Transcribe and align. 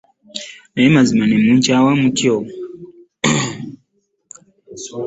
Naye 0.71 0.87
mazima 0.95 1.23
ne 1.25 1.37
munkyawa 1.43 1.91
mutyo! 2.01 2.35